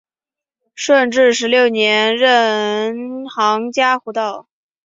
[0.73, 4.47] 顺治十六年任杭嘉湖道。